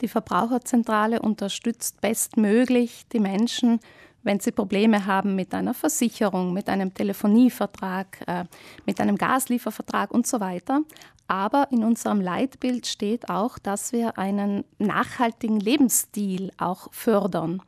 Die 0.00 0.08
Verbraucherzentrale 0.08 1.20
unterstützt 1.20 2.00
bestmöglich 2.00 3.06
die 3.12 3.20
Menschen, 3.20 3.80
wenn 4.22 4.40
sie 4.40 4.52
Probleme 4.52 5.06
haben 5.06 5.34
mit 5.34 5.54
einer 5.54 5.74
Versicherung, 5.74 6.52
mit 6.52 6.68
einem 6.68 6.92
Telefonievertrag, 6.92 8.22
äh, 8.26 8.44
mit 8.84 9.00
einem 9.00 9.16
Gasliefervertrag 9.16 10.10
und 10.10 10.26
so 10.26 10.40
weiter. 10.40 10.82
Aber 11.26 11.68
in 11.70 11.84
unserem 11.84 12.20
Leitbild 12.20 12.86
steht 12.86 13.28
auch, 13.28 13.58
dass 13.58 13.92
wir 13.92 14.18
einen 14.18 14.64
nachhaltigen 14.78 15.60
Lebensstil 15.60 16.52
auch 16.58 16.92
fördern. 16.92 17.62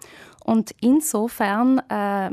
Und 0.45 0.75
insofern 0.81 1.79
äh, 1.89 2.31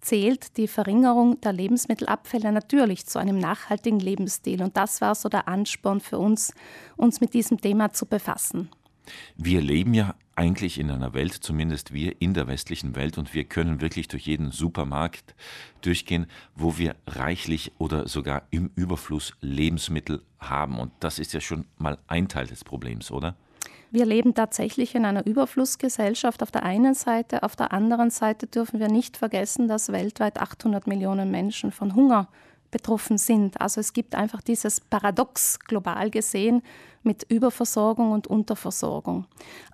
zählt 0.00 0.56
die 0.56 0.68
Verringerung 0.68 1.40
der 1.40 1.52
Lebensmittelabfälle 1.52 2.52
natürlich 2.52 3.06
zu 3.06 3.18
einem 3.18 3.38
nachhaltigen 3.38 4.00
Lebensstil. 4.00 4.62
Und 4.62 4.76
das 4.76 5.00
war 5.00 5.14
so 5.14 5.28
der 5.28 5.48
Ansporn 5.48 6.00
für 6.00 6.18
uns, 6.18 6.52
uns 6.96 7.20
mit 7.20 7.34
diesem 7.34 7.60
Thema 7.60 7.92
zu 7.92 8.06
befassen. 8.06 8.68
Wir 9.36 9.60
leben 9.60 9.94
ja 9.94 10.14
eigentlich 10.34 10.78
in 10.78 10.90
einer 10.90 11.14
Welt, 11.14 11.32
zumindest 11.32 11.92
wir 11.92 12.20
in 12.20 12.34
der 12.34 12.46
westlichen 12.46 12.94
Welt, 12.94 13.18
und 13.18 13.34
wir 13.34 13.44
können 13.44 13.80
wirklich 13.80 14.08
durch 14.08 14.26
jeden 14.26 14.50
Supermarkt 14.50 15.34
durchgehen, 15.80 16.26
wo 16.54 16.76
wir 16.78 16.94
reichlich 17.06 17.72
oder 17.78 18.06
sogar 18.06 18.42
im 18.50 18.70
Überfluss 18.74 19.32
Lebensmittel 19.40 20.22
haben. 20.38 20.78
Und 20.78 20.92
das 21.00 21.18
ist 21.18 21.32
ja 21.32 21.40
schon 21.40 21.64
mal 21.78 21.98
ein 22.06 22.28
Teil 22.28 22.46
des 22.46 22.64
Problems, 22.64 23.10
oder? 23.10 23.34
Wir 23.90 24.04
leben 24.04 24.34
tatsächlich 24.34 24.94
in 24.94 25.04
einer 25.04 25.24
Überflussgesellschaft 25.24 26.42
auf 26.42 26.50
der 26.50 26.64
einen 26.64 26.94
Seite. 26.94 27.42
Auf 27.42 27.56
der 27.56 27.72
anderen 27.72 28.10
Seite 28.10 28.46
dürfen 28.46 28.80
wir 28.80 28.88
nicht 28.88 29.16
vergessen, 29.16 29.68
dass 29.68 29.92
weltweit 29.92 30.38
800 30.38 30.86
Millionen 30.86 31.30
Menschen 31.30 31.72
von 31.72 31.94
Hunger 31.94 32.28
betroffen 32.70 33.18
sind. 33.18 33.60
Also 33.60 33.80
es 33.80 33.92
gibt 33.92 34.14
einfach 34.14 34.40
dieses 34.42 34.80
Paradox 34.80 35.58
global 35.60 36.10
gesehen 36.10 36.62
mit 37.02 37.22
Überversorgung 37.30 38.10
und 38.10 38.26
Unterversorgung. 38.26 39.26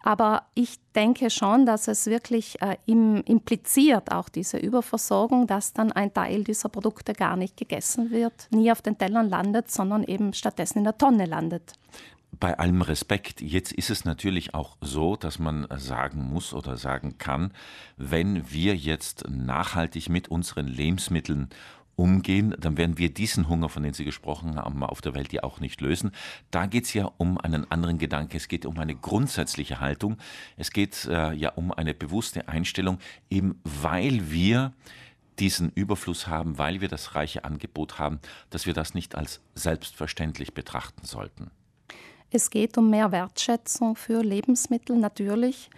Aber 0.02 0.42
ich 0.54 0.78
denke 0.94 1.30
schon, 1.30 1.64
dass 1.66 1.88
es 1.88 2.06
wirklich 2.06 2.60
äh, 2.60 2.76
im, 2.86 3.22
impliziert, 3.22 4.12
auch 4.12 4.28
diese 4.28 4.58
Überversorgung, 4.58 5.46
dass 5.46 5.72
dann 5.72 5.90
ein 5.92 6.12
Teil 6.12 6.44
dieser 6.44 6.68
Produkte 6.68 7.14
gar 7.14 7.36
nicht 7.36 7.56
gegessen 7.56 8.10
wird, 8.10 8.48
nie 8.50 8.70
auf 8.70 8.82
den 8.82 8.98
Tellern 8.98 9.30
landet, 9.30 9.70
sondern 9.70 10.04
eben 10.04 10.34
stattdessen 10.34 10.78
in 10.78 10.84
der 10.84 10.98
Tonne 10.98 11.24
landet 11.24 11.72
bei 12.40 12.58
allem 12.58 12.82
Respekt, 12.82 13.40
jetzt 13.40 13.72
ist 13.72 13.88
es 13.90 14.04
natürlich 14.04 14.52
auch 14.52 14.76
so, 14.80 15.14
dass 15.14 15.38
man 15.38 15.66
sagen 15.76 16.22
muss 16.22 16.54
oder 16.54 16.76
sagen 16.76 17.18
kann, 17.18 17.52
wenn 17.96 18.50
wir 18.50 18.74
jetzt 18.74 19.28
nachhaltig 19.28 20.08
mit 20.08 20.28
unseren 20.28 20.66
Lebensmitteln 20.66 21.50
umgehen, 21.96 22.54
dann 22.58 22.76
werden 22.76 22.98
wir 22.98 23.12
diesen 23.12 23.48
Hunger, 23.48 23.68
von 23.68 23.82
dem 23.82 23.94
Sie 23.94 24.04
gesprochen 24.04 24.56
haben, 24.56 24.82
auf 24.82 25.00
der 25.00 25.14
Welt 25.14 25.32
ja 25.32 25.42
auch 25.42 25.60
nicht 25.60 25.80
lösen. 25.80 26.12
Da 26.50 26.66
geht 26.66 26.84
es 26.84 26.94
ja 26.94 27.10
um 27.18 27.38
einen 27.38 27.70
anderen 27.70 27.98
Gedanke. 27.98 28.36
Es 28.36 28.48
geht 28.48 28.66
um 28.66 28.78
eine 28.78 28.94
grundsätzliche 28.94 29.80
Haltung. 29.80 30.16
Es 30.56 30.70
geht 30.70 31.04
äh, 31.06 31.32
ja 31.32 31.50
um 31.50 31.72
eine 31.72 31.94
bewusste 31.94 32.48
Einstellung, 32.48 32.98
eben 33.30 33.60
weil 33.64 34.30
wir 34.30 34.72
diesen 35.38 35.70
Überfluss 35.74 36.26
haben, 36.26 36.58
weil 36.58 36.80
wir 36.80 36.88
das 36.88 37.14
reiche 37.14 37.44
Angebot 37.44 37.98
haben, 37.98 38.20
dass 38.50 38.66
wir 38.66 38.74
das 38.74 38.94
nicht 38.94 39.14
als 39.14 39.40
selbstverständlich 39.54 40.54
betrachten 40.54 41.06
sollten. 41.06 41.50
Es 42.30 42.50
geht 42.50 42.78
um 42.78 42.90
mehr 42.90 43.12
Wertschätzung 43.12 43.96
für 43.96 44.22
Lebensmittel 44.22 44.96
natürlich. 44.96 45.68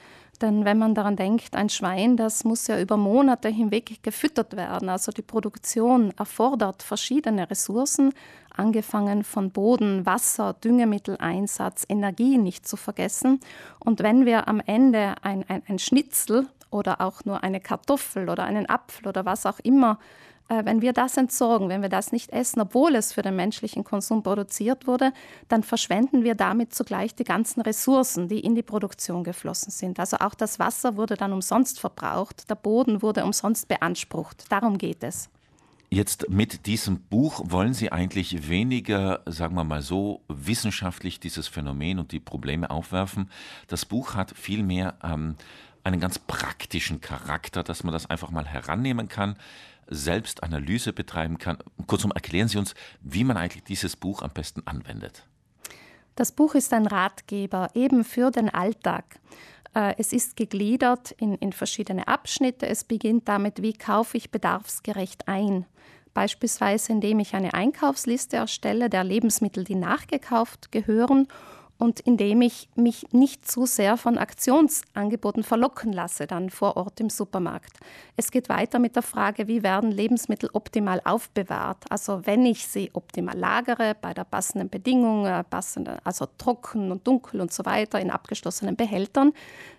Denn 0.41 0.65
wenn 0.65 0.79
man 0.79 0.95
daran 0.95 1.17
denkt, 1.17 1.55
ein 1.55 1.69
Schwein, 1.69 2.17
das 2.17 2.45
muss 2.45 2.67
ja 2.67 2.81
über 2.81 2.97
Monate 2.97 3.49
hinweg 3.49 4.03
gefüttert 4.03 4.57
werden. 4.57 4.89
Also 4.89 5.13
die 5.13 5.23
Produktion 5.23 6.13
erfordert 6.19 6.83
verschiedene 6.83 7.49
Ressourcen, 7.51 8.13
angefangen 8.57 9.25
von 9.25 9.51
Boden, 9.51 10.07
Wasser, 10.07 10.55
Düngemitteleinsatz, 10.55 11.85
Energie 11.89 12.39
nicht 12.39 12.67
zu 12.67 12.77
vergessen. 12.77 13.41
Und 13.79 14.03
wenn 14.03 14.27
wir 14.27 14.49
am 14.49 14.61
Ende 14.61 15.15
ein, 15.23 15.45
ein, 15.49 15.63
ein 15.67 15.79
Schnitzel 15.79 16.47
oder 16.71 17.01
auch 17.01 17.25
nur 17.25 17.43
eine 17.45 17.61
Kartoffel 17.61 18.29
oder 18.29 18.45
einen 18.45 18.69
Apfel 18.69 19.09
oder 19.09 19.25
was 19.25 19.47
auch 19.47 19.59
immer 19.61 19.99
wenn 20.49 20.83
wir 20.83 20.93
das 20.93 21.17
entsorgen, 21.17 21.69
wenn 21.69 21.83
wir 21.83 21.89
das 21.89 22.13
nicht 22.13 22.31
essen, 22.31 22.61
obwohl 22.61 22.95
es 22.97 23.13
für 23.13 23.23
den 23.23 23.37
menschlichen 23.37 23.83
Konsum 23.83 24.23
produziert 24.23 24.87
wurde, 24.87 25.13
dann 25.49 25.63
verschwenden 25.63 26.23
wir 26.23 26.35
damit 26.35 26.75
zugleich 26.75 27.15
die 27.15 27.25
ganzen 27.25 27.63
Ressourcen, 27.63 28.29
die 28.29 28.41
in 28.41 28.55
die 28.55 28.63
Produktion 28.63 29.25
geflossen 29.25 29.71
sind. 29.71 29.99
Also 29.99 30.19
auch 30.19 30.35
das 30.35 30.59
Wasser 30.59 30.97
wurde 30.97 31.17
dann 31.17 31.33
umsonst 31.33 31.81
verbraucht, 31.81 32.51
der 32.51 32.57
Boden 32.57 33.03
wurde 33.03 33.25
umsonst 33.25 33.69
beansprucht. 33.69 34.45
Darum 34.51 34.77
geht 34.77 35.03
es. 35.03 35.31
Jetzt 35.91 36.29
mit 36.29 36.67
diesem 36.67 37.03
Buch 37.03 37.41
wollen 37.45 37.73
Sie 37.73 37.93
eigentlich 37.93 38.49
weniger, 38.49 39.21
sagen 39.27 39.55
wir 39.55 39.65
mal 39.65 39.81
so, 39.81 40.23
wissenschaftlich 40.29 41.21
dieses 41.21 41.47
Phänomen 41.47 42.01
und 42.01 42.11
die 42.11 42.21
Probleme 42.21 42.69
aufwerfen. 42.69 43.31
Das 43.69 43.85
Buch 43.85 44.15
hat 44.15 44.33
vielmehr 44.37 44.95
ähm, 45.05 45.37
einen 45.85 46.01
ganz 46.01 46.19
praktischen 46.19 47.01
Charakter, 47.01 47.63
dass 47.63 47.85
man 47.85 47.93
das 47.93 48.11
einfach 48.11 48.31
mal 48.31 48.47
herannehmen 48.47 49.09
kann 49.09 49.37
selbst 49.87 50.43
Analyse 50.43 50.93
betreiben 50.93 51.39
kann. 51.39 51.59
Kurzum, 51.87 52.11
erklären 52.13 52.49
Sie 52.49 52.59
uns, 52.59 52.75
wie 53.01 53.25
man 53.25 53.37
eigentlich 53.37 53.65
dieses 53.65 53.97
Buch 53.97 54.23
am 54.23 54.31
besten 54.31 54.63
anwendet. 54.67 55.27
Das 56.17 56.33
Buch 56.33 56.55
ist 56.55 56.73
ein 56.73 56.87
Ratgeber 56.87 57.71
eben 57.75 58.05
für 58.05 58.31
den 58.31 58.49
Alltag. 58.49 59.19
Äh, 59.75 59.95
es 59.99 60.13
ist 60.13 60.37
gegliedert 60.37 61.11
in, 61.13 61.35
in 61.37 61.53
verschiedene 61.53 62.07
Abschnitte. 62.07 62.67
Es 62.67 62.85
beginnt 62.85 63.29
damit, 63.29 63.63
wie 63.63 63.73
kaufe 63.73 64.17
ich 64.17 64.31
bedarfsgerecht 64.31 65.27
ein. 65.27 65.67
Beispielsweise, 66.15 66.93
indem 66.93 67.19
ich 67.19 67.35
eine 67.35 67.55
Einkaufsliste 67.55 68.37
erstelle 68.37 68.89
der 68.89 69.03
Lebensmittel, 69.03 69.65
die 69.65 69.75
nachgekauft 69.75 70.71
gehören 70.71 71.27
und 71.85 72.01
indem 72.01 72.41
ich 72.41 72.71
mich 72.77 73.13
nicht 73.13 73.47
zu 73.47 73.67
sehr 73.67 73.99
von 73.99 74.17
Aktionsangeboten 74.17 75.43
verlocken 75.43 75.93
lasse, 75.93 76.27
dann 76.27 76.49
vor 76.49 76.79
Ort 76.79 76.99
im 76.99 77.11
Supermarkt. 77.11 77.79
Es 78.17 78.31
geht 78.31 78.49
weiter 78.49 78.79
mit 78.79 78.97
der 78.97 79.03
Frage, 79.03 79.49
wie 79.49 79.63
werden 79.63 79.93
Lebensmittel 79.93 80.49
optimal 80.55 81.03
aufbewahrt? 81.05 81.85
Also 81.91 82.23
wenn 82.25 82.47
ich 82.47 82.67
sie 82.67 82.91
optimal 82.95 83.37
lagere, 83.37 83.95
bei 84.01 84.15
der 84.15 84.25
passenden 84.25 84.71
Bedingung, 84.71 85.27
äh, 85.27 85.45
passende, 85.45 85.99
also 86.05 86.27
trocken 86.39 86.91
und 86.91 87.07
dunkel 87.07 87.43
und 87.43 87.53
so 87.53 87.67
weiter, 87.67 88.01
in 88.01 88.11
abgeschlossenen 88.11 88.77
Behältern, 88.77 89.35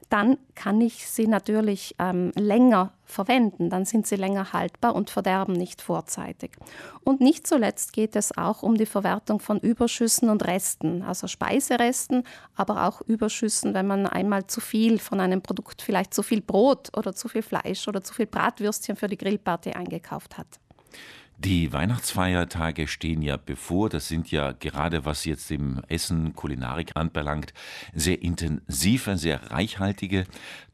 dann 0.10 0.38
kann 0.54 0.82
ich 0.82 1.08
sie 1.08 1.28
natürlich 1.28 1.96
ähm, 2.00 2.32
länger 2.36 2.94
verwenden, 3.06 3.70
dann 3.70 3.86
sind 3.86 4.08
sie 4.08 4.16
länger 4.16 4.54
haltbar 4.54 4.96
und 4.96 5.10
verderben 5.10 5.54
nicht 5.54 5.82
vorzeitig. 5.82 6.52
Und 7.04 7.22
nicht 7.22 7.48
zuletzt 7.48 7.94
geht 7.94 8.16
es 8.16 8.38
auch 8.38 8.64
um 8.64 8.76
die 8.76 8.86
Verwertung 8.86 9.40
von 9.40 9.60
Überschüssen 9.60 10.30
und 10.30 10.46
Resten, 10.46 11.02
also 11.02 11.28
Speiseresten, 11.28 12.24
aber 12.56 12.86
auch 12.88 13.02
Überschüssen, 13.02 13.74
wenn 13.74 13.88
man 13.88 14.08
einmal 14.08 14.48
zu 14.48 14.62
viel 14.62 15.00
von 15.00 15.20
einem 15.20 15.42
Produkt, 15.42 15.82
vielleicht 15.82 16.14
zu 16.14 16.24
viel 16.24 16.42
Brot 16.42 16.96
oder 16.98 17.14
zu 17.14 17.28
viel 17.28 17.44
Fleisch 17.44 17.88
oder 17.88 18.04
zu 18.04 18.14
viel 18.14 18.28
Bratwürstchen 18.28 18.96
für 18.96 19.08
die 19.08 19.18
Grillparty 19.18 19.72
eingekauft 19.72 20.38
hat. 20.38 20.48
Die 21.38 21.74
Weihnachtsfeiertage 21.74 22.88
stehen 22.88 23.22
ja 23.22 23.38
bevor. 23.38 23.90
Das 23.90 24.08
sind 24.08 24.32
ja 24.32 24.54
gerade 24.54 25.06
was 25.06 25.26
jetzt 25.26 25.52
im 25.52 25.82
Essen, 25.90 26.34
Kulinarik 26.34 26.92
anbelangt, 26.96 27.54
sehr 27.94 28.22
intensive, 28.22 29.18
sehr 29.18 29.52
reichhaltige 29.52 30.26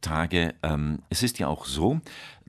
Tage. 0.02 0.54
Ähm, 0.62 1.00
es 1.10 1.24
ist 1.24 1.40
ja 1.40 1.48
auch 1.48 1.66
so, 1.66 2.00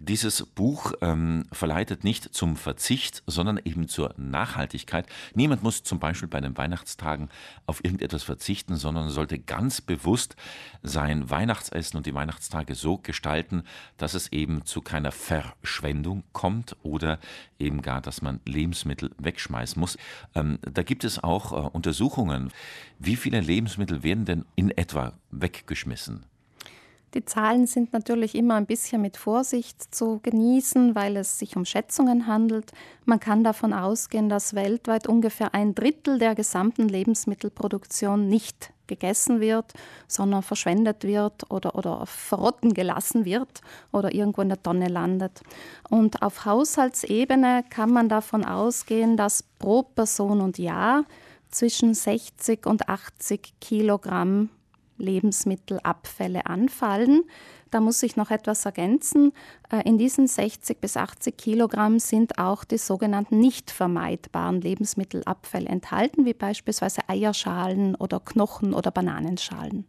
dieses 0.04 0.44
Buch 0.46 0.92
ähm, 1.00 1.44
verleitet 1.52 2.02
nicht 2.02 2.34
zum 2.34 2.56
Verzicht, 2.56 3.22
sondern 3.26 3.60
eben 3.64 3.88
zur 3.88 4.14
Nachhaltigkeit. 4.16 5.06
Niemand 5.34 5.62
muss 5.62 5.84
zum 5.84 6.00
Beispiel 6.00 6.28
bei 6.28 6.40
den 6.40 6.56
Weihnachtstagen 6.56 7.28
auf 7.66 7.84
irgendetwas 7.84 8.24
verzichten, 8.24 8.76
sondern 8.76 9.10
sollte 9.10 9.38
ganz 9.38 9.80
bewusst 9.80 10.34
sein 10.82 11.30
Weihnachtsessen 11.30 11.96
und 11.96 12.06
die 12.06 12.14
Weihnachtstage 12.14 12.74
so 12.74 12.98
gestalten, 12.98 13.62
dass 13.96 14.14
es 14.14 14.32
eben 14.32 14.64
zu 14.64 14.80
keiner 14.80 15.12
Verschwendung 15.12 16.24
kommt 16.32 16.76
oder 16.82 17.20
eben 17.60 17.80
gar, 17.80 18.00
dass 18.00 18.22
man 18.22 18.40
Lebensmittel 18.44 19.12
wegschmeißen 19.18 19.78
muss. 19.78 19.96
Ähm, 20.34 20.58
da 20.62 20.82
gibt 20.82 21.04
es 21.04 21.22
auch 21.22 21.52
äh, 21.52 21.70
Untersuchungen. 21.70 22.52
Wie 22.98 23.16
viele 23.16 23.40
Lebensmittel 23.40 24.02
werden 24.02 24.24
denn 24.24 24.44
in 24.56 24.70
etwa 24.72 25.12
weggeschmissen? 25.30 26.26
Die 27.14 27.24
Zahlen 27.26 27.66
sind 27.66 27.92
natürlich 27.92 28.34
immer 28.34 28.54
ein 28.54 28.64
bisschen 28.64 29.02
mit 29.02 29.18
Vorsicht 29.18 29.94
zu 29.94 30.20
genießen, 30.22 30.94
weil 30.94 31.18
es 31.18 31.38
sich 31.38 31.56
um 31.56 31.66
Schätzungen 31.66 32.26
handelt. 32.26 32.72
Man 33.04 33.20
kann 33.20 33.44
davon 33.44 33.74
ausgehen, 33.74 34.30
dass 34.30 34.54
weltweit 34.54 35.06
ungefähr 35.06 35.52
ein 35.52 35.74
Drittel 35.74 36.18
der 36.18 36.34
gesamten 36.34 36.88
Lebensmittelproduktion 36.88 38.28
nicht 38.28 38.72
gegessen 38.86 39.40
wird, 39.40 39.72
sondern 40.08 40.42
verschwendet 40.42 41.04
wird 41.04 41.50
oder, 41.50 41.74
oder 41.74 42.06
verrotten 42.06 42.72
gelassen 42.72 43.26
wird 43.26 43.60
oder 43.90 44.14
irgendwo 44.14 44.40
in 44.40 44.48
der 44.48 44.62
Tonne 44.62 44.88
landet. 44.88 45.42
Und 45.90 46.22
auf 46.22 46.46
Haushaltsebene 46.46 47.64
kann 47.68 47.90
man 47.90 48.08
davon 48.08 48.44
ausgehen, 48.44 49.18
dass 49.18 49.42
pro 49.58 49.82
Person 49.82 50.40
und 50.40 50.56
Jahr 50.56 51.04
zwischen 51.50 51.92
60 51.92 52.66
und 52.66 52.88
80 52.88 53.52
Kilogramm 53.60 54.48
Lebensmittelabfälle 55.02 56.46
anfallen. 56.46 57.24
Da 57.70 57.80
muss 57.80 58.02
ich 58.02 58.16
noch 58.16 58.30
etwas 58.30 58.64
ergänzen. 58.66 59.32
Äh, 59.70 59.88
in 59.88 59.98
diesen 59.98 60.26
60 60.26 60.80
bis 60.80 60.96
80 60.96 61.36
Kilogramm 61.36 61.98
sind 61.98 62.38
auch 62.38 62.64
die 62.64 62.78
sogenannten 62.78 63.38
nicht 63.38 63.70
vermeidbaren 63.70 64.60
Lebensmittelabfälle 64.60 65.68
enthalten, 65.68 66.24
wie 66.26 66.34
beispielsweise 66.34 67.00
Eierschalen 67.08 67.94
oder 67.94 68.20
Knochen 68.20 68.74
oder 68.74 68.90
Bananenschalen. 68.90 69.80